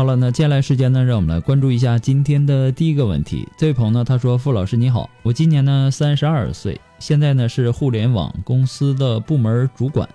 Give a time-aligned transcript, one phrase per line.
[0.00, 3.46] 好了，那接下来时间呢，让我们来关注一下今天的第一个问题。
[3.58, 10.08] 这位朋友呢，他说：“傅老师你好，我今年呢三十二岁，现在呢是互联网公司的部门主管，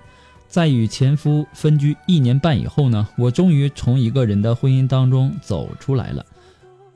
[0.48, 6.26] 在与前夫分居一年半以后呢，我终于从一个人的婚姻当中走出来了。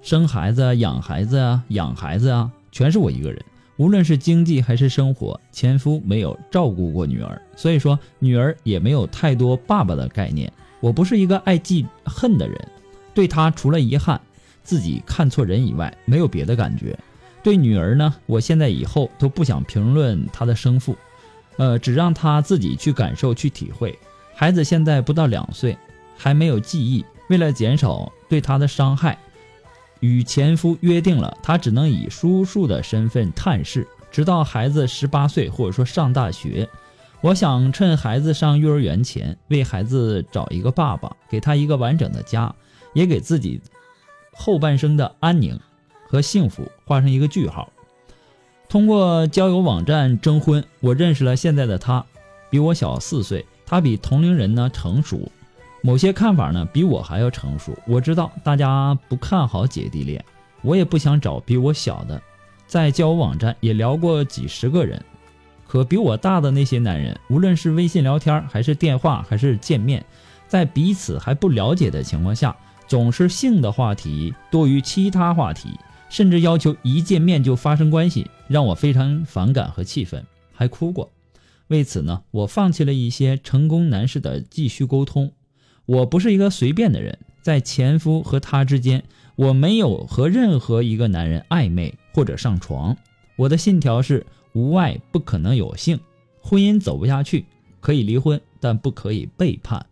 [0.02, 3.40] 生孩子、养孩子啊，养孩子啊，全是我一个人。
[3.78, 10.52] 无论是经济还是生活，前夫没有照顾过女儿，所以说女儿也没有太多爸爸的概念。
[10.80, 12.58] 我不是一个爱记恨的人。”
[13.14, 14.20] 对他除了遗憾，
[14.64, 16.98] 自己看错人以外，没有别的感觉。
[17.42, 20.96] 对女儿呢，我现在以后都不想评论她的生父，
[21.58, 23.98] 呃，只让她自己去感受、去体会。
[24.36, 25.78] 孩子现在不到两岁，
[26.18, 27.04] 还没有记忆。
[27.30, 29.18] 为了减少对她的伤害，
[30.02, 36.68] 与前夫约定了，他只能以叔叔的身份探视，直到孩子十八岁或者说上大学。
[37.22, 42.54] 我想趁孩子上幼儿园前，为孩子找一个爸爸，给他一个完整的家。
[42.94, 43.62] 也给自己
[44.34, 45.60] 后半生的安宁
[46.08, 47.72] 和幸福画上一个句号。
[48.68, 52.06] 通过交友网站征婚，我认识了现在的他，
[52.50, 55.32] 比我小四岁，他比同龄人呢成熟，
[55.82, 57.76] 某些看法呢比我还要成熟。
[57.88, 60.24] 我知道大家不看好姐弟恋，
[60.62, 62.22] 我也不想找比我小的。
[62.68, 65.04] 在交友网站也聊过几十个人，
[65.68, 70.06] 可比我大的那些男人，无论是微信聊天，还是电话，还是见面，
[70.48, 72.56] 在彼此还不了解的情况下。
[72.90, 75.70] 总是性的话题多于其他话题，
[76.10, 81.12] 甚至要求一见面就发生关系，让我非常反感和气愤，还哭过。
[81.68, 85.32] 为此呢，我放弃了一些成功男士的继续沟通。
[85.86, 89.04] 我不是一个随便的人，在前夫和他之间，
[89.36, 92.98] 我没有和任何一个男人暧昧或者上床。
[93.36, 96.00] 我的信条是：无爱不可能有性，
[96.42, 97.46] 婚姻走不下去
[97.80, 99.86] 可以离婚，但不可以背叛。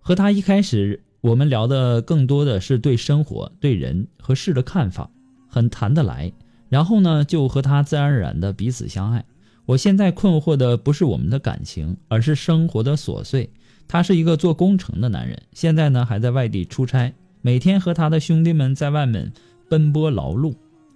[0.00, 1.00] 和他一开始。
[1.20, 5.10] 我们聊的更多的是对生活、对人和事的看法，
[5.48, 6.32] 很谈得来。
[6.68, 9.24] 然后呢，就和他自然而然的彼此相爱。
[9.66, 13.50] 我现在困惑的不是我们的感情，而是生活的琐碎。
[13.86, 19.32] 他是一个做工程的男人，现在呢还在外地出差，每天和他的兄弟们在外面
[19.68, 20.54] 奔波劳碌。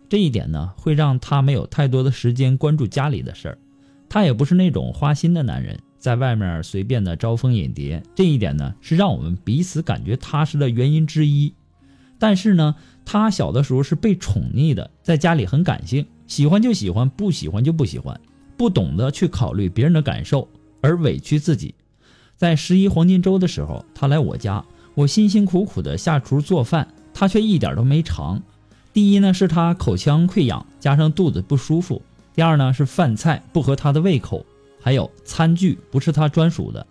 [0.09, 3.59] 这一点呢，会让他没有太多的时间关注家里的事儿。
[4.09, 5.79] 他也不是那种花心的男人。
[6.03, 11.55] 在外面随便的招蜂引蝶，这一点呢是让我们彼此感觉踏实的原因之一。
[12.19, 12.75] 但是呢，
[13.05, 18.21] 他小的时候是被宠溺的，在家里很感性，喜欢就喜欢，不喜欢就不喜欢，
[18.57, 20.49] 不懂得去考虑别人的感受，
[20.81, 21.73] 而委屈自己。
[22.37, 24.65] 在十一黄金周的时候，他来我家，
[24.97, 28.43] 我辛辛苦苦的下厨做饭，他却一点都没尝。
[28.93, 32.03] 第一呢是他口腔溃疡，加上肚子不舒服；
[32.35, 34.45] 第二呢是饭菜不合他的胃口。
[34.83, 36.87] 还有餐具不是他专属的，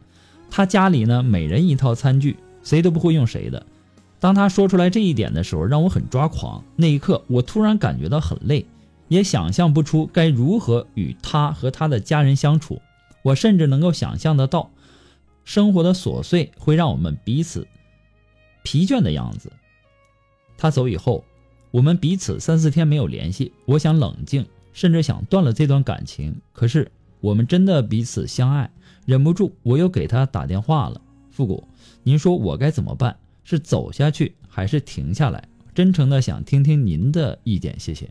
[0.50, 3.66] 他家里呢每人一套餐具，谁都不会用谁的。
[4.20, 6.64] 当他说出来这一点的时候，让我很抓狂。
[6.76, 8.66] 那一刻，我突然感觉到很累，
[9.08, 12.82] 也想象不出该如何与他和他的家人相处。
[13.24, 14.72] 我甚至能够想象得到，
[15.44, 17.68] 生活的琐碎会让我们彼此
[18.64, 19.52] 疲倦的样子。
[20.58, 21.26] 他走以后，
[21.72, 23.52] 我们彼此三四天没有联系。
[23.66, 26.40] 我想冷静，甚至想断了这段感情。
[26.54, 26.92] 可是
[27.22, 28.70] 我们真的彼此相爱，
[29.06, 31.00] 忍不住我又给他打电话了。
[31.30, 31.66] 复古，
[32.04, 33.16] 您说我该怎么办？
[33.44, 35.48] 是走下去还是停下来？
[35.74, 38.10] 真诚的想听听您的意见，谢谢。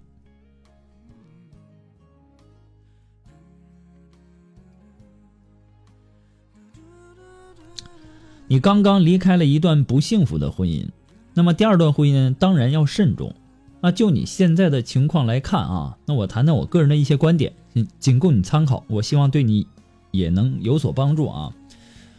[8.48, 10.88] 你刚刚离开了一段不幸福的婚姻，
[11.34, 13.34] 那么第二段婚姻当然要慎重。
[13.80, 17.52] 那就你现在的情况来看啊，那我谈谈我个人的一些观点，
[17.98, 18.84] 仅供你参考。
[18.88, 19.66] 我希望对你
[20.10, 21.52] 也能有所帮助啊。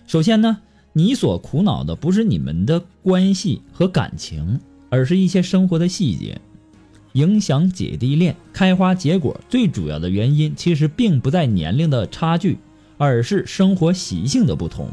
[0.07, 0.59] 首先呢，
[0.93, 4.59] 你所苦恼的不是你们的关系和感情，
[4.89, 6.41] 而是一些生活的细节，
[7.13, 12.57] 影响姐弟恋开花结果最主要的原因，其实并不在年龄的差距，
[12.97, 14.89] 而是生活习性的不同。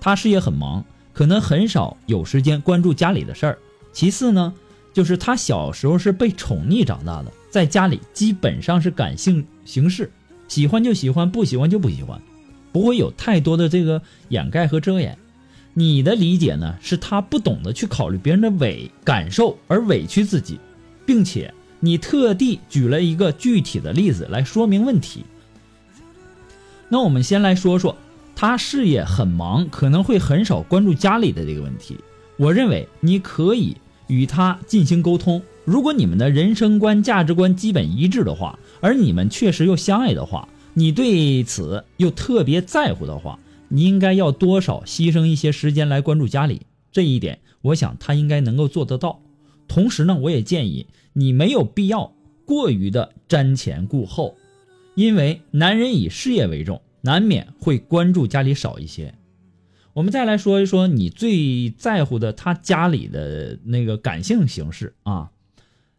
[0.00, 3.58] 他事业很忙，可能很少有时间关注家里的事儿。
[3.92, 4.54] 其次呢，
[4.92, 10.10] 就是他小时候是被宠溺长大的，在家里基本上是感性行事，
[10.48, 12.20] 喜欢就喜欢，不喜欢就不喜欢，
[12.72, 15.16] 不会有太多的这个掩盖和遮掩。
[15.74, 20.58] 你的理解呢，是他不懂得去考虑别人的委感受而委屈自己，
[21.06, 25.24] 并且你特地举了一个具体的例子来说明问题。
[26.88, 27.96] 那我们先来说说。
[28.32, 31.98] 他事业很忙，可能会很少关注家里的这个问题。
[32.38, 33.76] 我认为你可以
[34.10, 35.40] 与他进行沟通。
[35.64, 46.62] 如果你们的人生观、价值观基本一致的话，而你们确实又相爱的话，你对此又特别在乎的话，你应该要多少牺牲一些时间来关注家里。
[46.92, 49.22] 这一点，我想他应该能够做得到。
[49.68, 52.12] 同时呢，我也建议你没有必要
[52.44, 54.36] 过于的瞻前顾后，
[54.94, 56.82] 因为男人以事业为重。
[57.02, 59.14] 难免会关注家里少一些。
[59.92, 65.30] 我们再来说一说你最在乎的他家里的那个感性形式啊，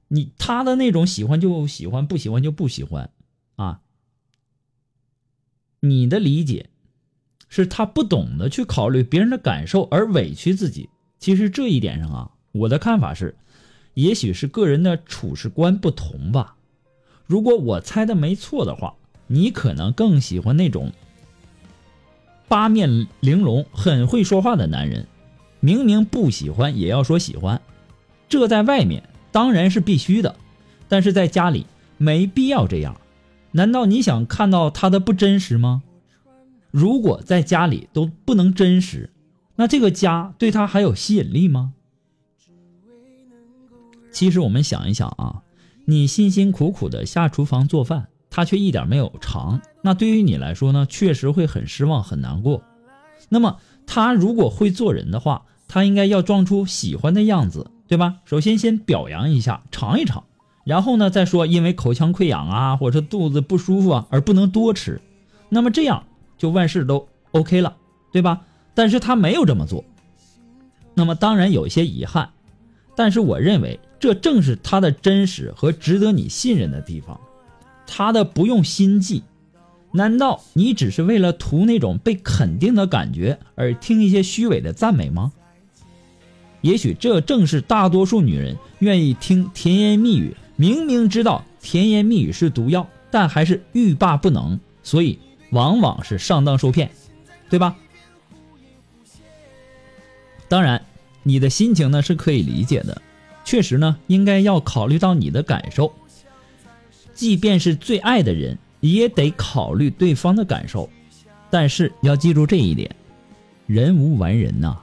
[0.07, 3.09] 你他的那种喜欢就喜欢，不喜欢就不喜欢
[3.55, 3.81] 啊。
[5.81, 6.69] 你的理解
[7.49, 10.89] 是他不懂得去考虑别人的感受而委屈自己。
[11.19, 13.35] 其实这一点上啊，我的看法是，
[13.93, 16.55] 也许是个人的处事观不同吧。
[17.25, 18.95] 如果我猜的没错的话。
[19.33, 20.91] 你可能更喜欢那种
[22.51, 25.07] 八面玲珑、很会说话的男人，
[25.61, 27.61] 明明不喜欢也要说喜欢，
[28.27, 30.35] 这在外面当然是必须的，
[30.89, 31.65] 但是在家里
[31.97, 32.99] 没必要这样。
[33.53, 35.81] 难道你想看到他的不真实吗？
[36.71, 39.11] 如果在家里都不能真实，
[39.55, 41.71] 那这个家对他还有吸引力吗？
[44.11, 45.43] 其实我们想一想啊，
[45.85, 48.09] 你辛辛苦苦的下厨房做饭。
[48.29, 52.63] 他却一点没有尝，那对于你来说呢，确实会很失望、很难过。
[53.29, 53.57] 那么
[53.87, 58.17] 他如果会做人的话，他应该要装出喜欢的样子，对吧？
[58.25, 60.23] 首先先表扬一下，尝一尝，
[60.63, 65.01] 然后呢再说因为口腔溃疡啊，或者肚子不舒服啊而不能多吃，
[65.49, 66.03] 那么这样
[66.37, 67.75] 就万事都 OK 了，
[68.11, 68.41] 对吧？
[68.73, 69.83] 但是他没有这么做，
[70.93, 72.29] 那么当然有一些遗憾，
[72.95, 77.19] 但是我认为这正是他的真实和值得你信任的地方。
[77.87, 79.23] 他的不用心计，
[79.93, 85.33] 难道你只是为了图那种被肯定的感觉而听一些虚伪的赞美吗？
[86.61, 95.17] 也许这正是大多数女人愿意听甜言蜜语，明明知道甜言蜜语是毒药，但还是欲罢不能，所以
[95.49, 96.91] 往往是上当受骗，
[97.49, 97.75] 对吧？
[100.47, 100.85] 当然，
[101.23, 103.01] 你的心情呢是可以理解的，
[103.43, 105.93] 确实呢应该要考虑到你的感受。
[107.13, 110.89] 即便是最爱的人，也得考虑对方的感受。
[111.49, 112.93] 但是要记住这一点，
[113.65, 114.77] 人无完人呐。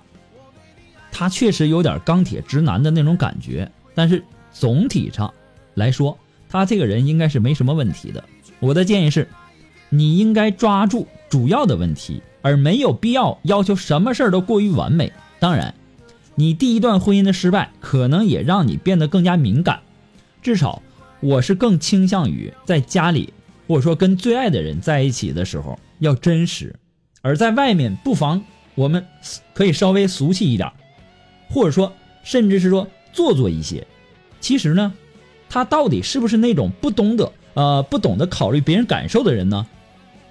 [1.12, 5.32] 他确实有点钢铁直男的那种感觉，但是总体上
[5.74, 8.24] 来说，他这个人应该是没什么问题的。
[8.60, 9.28] 我的建议是，
[9.88, 15.12] 你应该抓住主要的问题，而没有必要要求什么事儿都过于完美。
[15.38, 15.74] 当然，
[16.34, 19.80] 你第一段婚姻的失败，可能也让你变得更加敏感，
[20.42, 20.82] 至少。
[21.20, 23.32] 我是更倾向于在家里，
[23.68, 26.74] 或者说跟最爱的人在一起的时候要真实，
[27.20, 28.42] 而在外面不妨
[28.74, 29.06] 我们
[29.52, 30.72] 可以稍微俗气一点，
[31.50, 31.92] 或者说
[32.24, 33.86] 甚至是说做作一些。
[34.40, 34.94] 其实呢，
[35.50, 39.66] 他到底是不是那种不懂得呃不懂得考虑别人感受的人呢？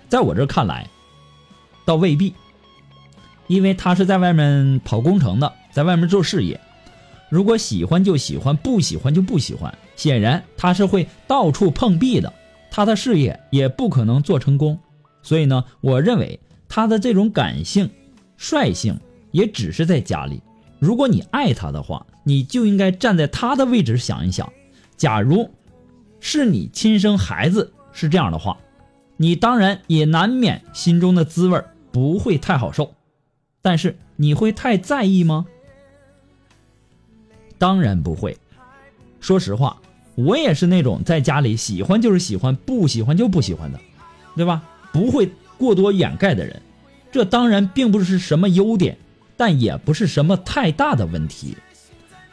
[0.10, 0.88] 在我这看来，
[1.86, 2.34] 倒未必，
[3.48, 6.60] 因为他是在外面跑工程的，在外面做事业。
[7.30, 9.78] 如果喜欢就喜欢，不喜欢就不喜欢。
[9.98, 12.34] 显然他是会到处碰壁的，
[12.70, 14.80] 他的事业也不可能做成功。
[15.22, 17.90] 所以呢，我认为他的这种感性、
[18.38, 19.00] 率性
[19.32, 20.42] 也只是在家里。
[20.80, 24.52] 如果你爱他的话，你就应该站在他的位置想一想：
[24.96, 25.50] 假如
[26.20, 28.58] 是你亲生孩子是这样的话，
[29.18, 32.94] 你当然也难免心中的滋味不会太好受。
[33.62, 35.46] 但是你会太在意吗？
[37.58, 38.38] 当然不会。
[39.20, 39.82] 说实话，
[40.18, 43.80] 我也是那种在家里喜欢就是喜欢，不喜欢就不喜欢的，
[44.36, 44.64] 对吧？
[44.92, 46.60] 不会过多掩盖的人。
[47.12, 48.98] 这当然并不是什么优点，
[49.38, 51.56] 但也不是什么太大的问题。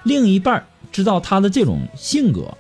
[0.03, 2.57] 另一半知道他的这种性格，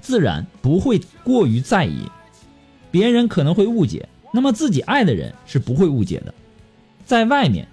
[0.00, 2.08] 自然不会过于在意。
[2.90, 6.32] 别人可能会误解，那么自己爱的人是不会误解的。
[7.04, 7.68] 在外面，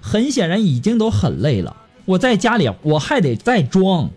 [0.00, 1.76] 很显然已经都很累了。
[2.04, 4.10] 我在家里我还得再装，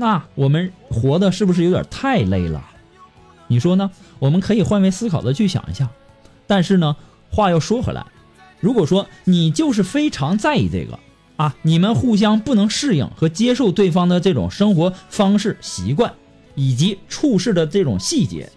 [0.00, 2.64] 那我们活的是不是有点太累了？
[3.48, 3.90] 你说呢？
[4.18, 5.90] 我们可以换位思考的去想一下。
[6.46, 6.96] 但是呢，
[7.30, 8.06] 话又说回来，
[8.60, 10.98] 如果说你就是非常在意这个
[11.36, 16.14] 啊，你们互相不能适应和接受对方的这种生活方式、习惯
[16.54, 18.50] 以及处事的这种细节，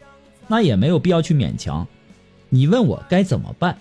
[0.47, 1.85] 那也没有必要去勉强。
[2.47, 3.77] 你问我该怎么办？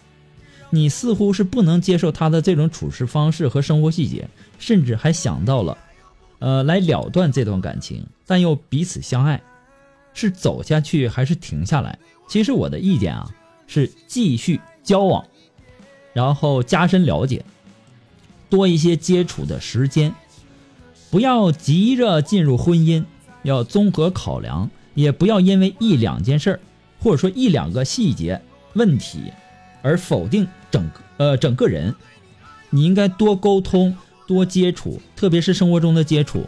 [0.70, 4.28] 你似乎是不能接受他的这种处事方式和生活细节，
[4.58, 5.78] 甚至还想到了，
[6.42, 9.40] 呃，来了断这段感情，但又彼此相爱，
[10.12, 11.96] 是走下去还是停下来？
[12.26, 13.30] 其实我的意见啊，
[13.68, 15.24] 是继续交往，
[16.12, 17.44] 然后加深了解，
[18.50, 20.12] 多一些接触的时间，
[21.12, 23.04] 不要急着进入婚姻，
[23.44, 26.60] 要综合考量，也不要因为一两件事儿，
[26.98, 29.32] 或者说一两个细节问题。
[29.80, 31.94] 而否定整呃整个人，
[32.70, 33.96] 你应该多沟通
[34.32, 36.42] 多接触，特别是生活中的接触，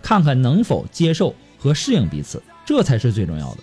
[0.00, 3.58] 看看能否接受和适应彼此，这才是最重要的。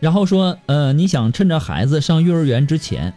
[0.00, 3.12] 然后说，呃，你想趁着孩子上幼儿园之前，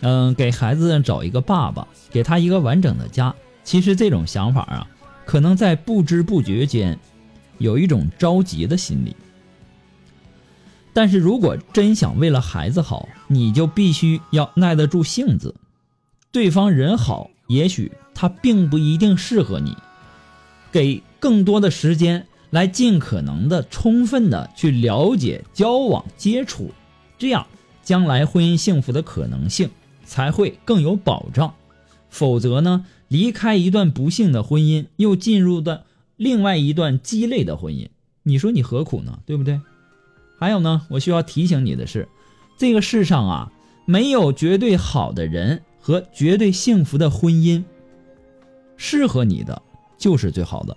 [0.00, 3.32] 嗯，给孩子找一个爸爸，给他一个完整的家。
[3.62, 4.88] 其实这种想法啊，
[5.24, 6.98] 可能在不知不觉间，
[7.58, 9.14] 有一种着急的心理。
[10.92, 15.54] 但是如果真想为了孩子好，你就必须要耐得住性子。
[16.32, 19.76] 对方人好，也许他并不一定适合你，
[20.70, 26.70] 给更多的时间来尽可能的充分的去了解、交往、接触，
[27.18, 27.46] 这样
[27.82, 29.70] 将来婚姻幸福的可能性
[30.04, 31.52] 才会更有保障。
[32.08, 35.84] 否则呢，离开一段不幸的婚姻，又进入的
[36.16, 37.88] 另外一段鸡肋的婚姻，
[38.22, 39.18] 你说你何苦呢？
[39.26, 39.60] 对不对？
[40.38, 42.08] 还有呢，我需要提醒你的是，
[42.56, 43.52] 这个世上啊，
[43.84, 47.64] 没有绝对好的人和绝对幸福的婚姻。
[48.76, 49.60] 适合你的
[49.98, 50.76] 就是最好的。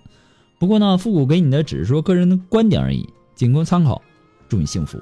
[0.58, 4.02] 不过呢，复古给你的只是说个人的观点而已，仅供参考。
[4.50, 4.98] 祝你幸福。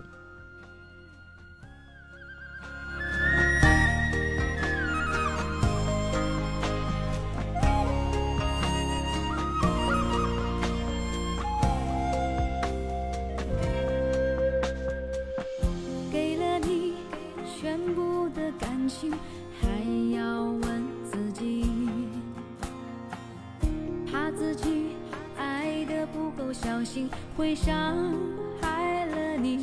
[27.36, 28.14] 会伤
[28.60, 29.60] 害了你。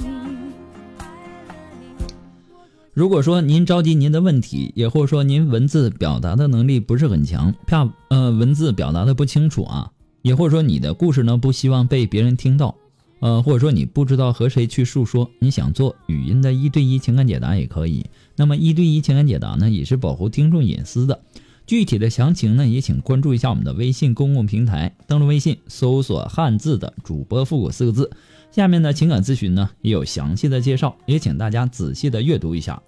[2.95, 9.93] 如果说您着急您的问题，也或者说您文字表达的能力不是很强，怕呃文字表达的不清楚啊，
[10.23, 12.75] 也或者说你的故事呢不希望被别人听到，
[13.21, 18.05] 呃或者说你不知道和谁去诉说，你想做语音的一对一情感解答也可以。
[18.35, 21.21] 那么一对一情感解答呢，也是保护听众隐私的。
[21.69, 28.11] 具体的详情呢，也请关注一下我们的微信公共平台，登录微信搜索汉字的主播复古四个字，
[28.51, 32.83] 下面的情感咨询呢也有详细的介绍，也请大家仔细的阅读一下。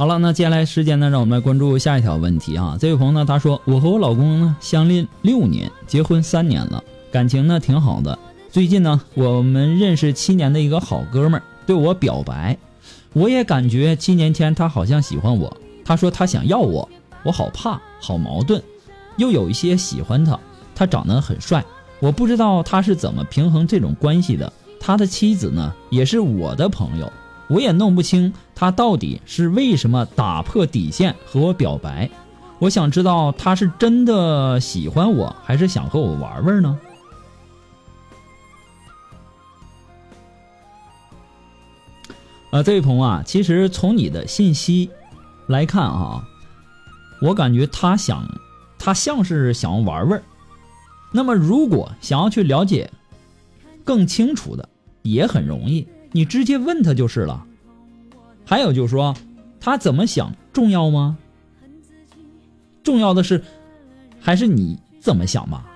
[0.00, 2.74] 好了，那接下来时间呢，让我们来关注下一条问题啊。
[2.80, 8.18] 这位朋友呢，他说：“我和我老公呢相恋六年，结婚三年了，感情呢挺好的。
[8.50, 12.56] 最近呢，我们认识七年的一个好哥们儿对我表白，
[13.12, 15.54] 我也感觉七年前他好像喜欢我。
[15.84, 16.88] 他说他想要我，
[17.22, 18.62] 我好怕，好矛盾，
[19.18, 20.40] 又有一些喜欢他。
[20.74, 21.62] 他长得很帅，
[21.98, 24.50] 我不知道他是怎么平衡这种关系的。
[24.80, 27.12] 他的妻子呢，也是我的朋友。”
[27.50, 32.08] 我也弄不清他到底是为什么打破底线和我表白，
[32.60, 36.78] 我想知道他是真的喜欢我，还是想和我玩玩呢？
[42.52, 44.88] 啊，这位朋友啊，其实从你的信息
[45.48, 46.24] 来看啊，
[47.20, 48.24] 我感觉他想，
[48.78, 50.22] 他像是想玩玩。
[51.12, 52.88] 那么，如果想要去了解
[53.84, 54.68] 更清楚的，
[55.02, 55.86] 也很容易。
[56.12, 57.46] 你直接问他就是了。
[58.44, 59.14] 还有就是说，
[59.60, 61.18] 他怎么想重要吗？
[62.82, 63.44] 重要的是，
[64.20, 65.66] 还是你怎么想吧？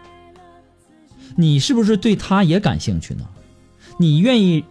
[1.36, 3.28] 你是不是对他也感兴趣呢？
[3.98, 4.64] 你愿意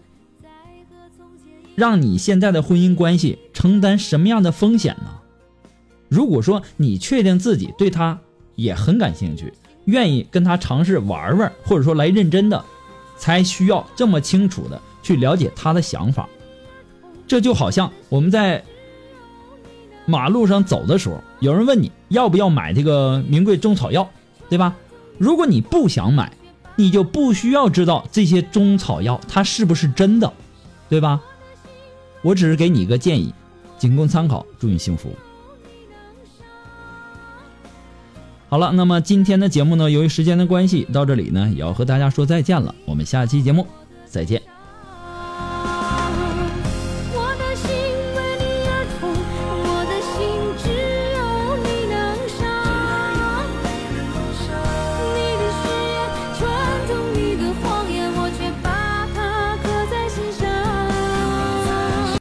[1.75, 5.19] 让你现在的婚姻关系承担什么样的风险呢？
[6.09, 8.19] 如果说你确定自己对他
[8.55, 9.53] 也很感兴趣，
[9.85, 12.63] 愿意跟他尝试玩玩，或者说来认真的，
[13.17, 16.27] 才需要这么清楚的去了解他的想法。
[17.27, 18.63] 这就好像我们在
[20.05, 24.09] 马路上走的时候，有人问你要不要买这个名贵中草药，
[24.49, 24.75] 对吧？
[25.17, 26.33] 如果你不想买，
[26.75, 30.33] 你就不需要知道这些中草药它是不是真的，
[30.89, 31.21] 对吧？
[32.21, 33.33] 我只是给你一个建议，
[33.77, 35.09] 仅供参考，祝你幸福。
[38.49, 42.75] 好了，那么今天的节目呢，由于时间的关系，到这里呢也要和大家说再见了。
[42.85, 43.65] 我们下期节目
[44.05, 44.52] 再见。